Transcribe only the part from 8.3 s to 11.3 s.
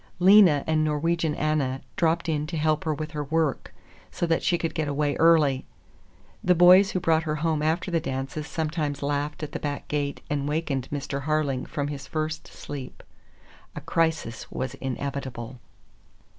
sometimes laughed at the back gate and wakened Mr.